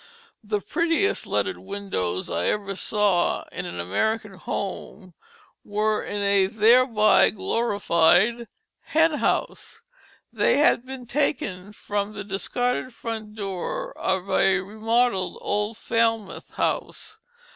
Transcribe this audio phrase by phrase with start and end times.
[0.43, 5.13] The prettiest leaded windows I ever saw in an American home
[5.63, 8.47] were in a thereby glorified
[8.79, 9.83] hen house.
[10.33, 17.19] They had been taken from the discarded front door of a remodelled old Falmouth house.